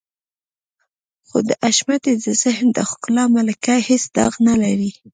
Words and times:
خو 1.27 1.37
د 1.47 1.49
حشمتي 1.61 2.13
د 2.23 2.25
ذهن 2.43 2.67
د 2.77 2.79
ښکلا 2.89 3.23
ملکه 3.35 3.75
هېڅ 3.87 4.03
داغ 4.17 4.33
نه 4.47 4.55
لري. 4.63 4.91